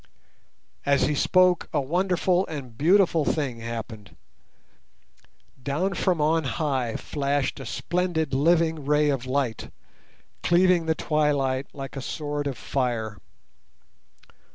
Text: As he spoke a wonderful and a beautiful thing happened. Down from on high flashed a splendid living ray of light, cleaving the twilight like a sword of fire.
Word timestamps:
As 0.83 1.03
he 1.03 1.13
spoke 1.13 1.69
a 1.71 1.79
wonderful 1.79 2.47
and 2.47 2.57
a 2.57 2.63
beautiful 2.69 3.23
thing 3.23 3.59
happened. 3.59 4.15
Down 5.61 5.93
from 5.93 6.19
on 6.19 6.43
high 6.45 6.95
flashed 6.95 7.59
a 7.59 7.67
splendid 7.67 8.33
living 8.33 8.83
ray 8.83 9.09
of 9.11 9.27
light, 9.27 9.69
cleaving 10.41 10.87
the 10.87 10.95
twilight 10.95 11.67
like 11.71 11.95
a 11.95 12.01
sword 12.01 12.47
of 12.47 12.57
fire. 12.57 13.19